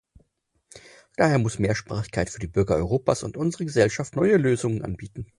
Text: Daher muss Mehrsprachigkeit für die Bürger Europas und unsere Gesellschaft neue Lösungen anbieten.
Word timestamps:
Daher 1.15 1.37
muss 1.37 1.59
Mehrsprachigkeit 1.59 2.31
für 2.31 2.39
die 2.39 2.47
Bürger 2.47 2.75
Europas 2.75 3.21
und 3.21 3.37
unsere 3.37 3.65
Gesellschaft 3.65 4.15
neue 4.15 4.37
Lösungen 4.37 4.81
anbieten. 4.81 5.27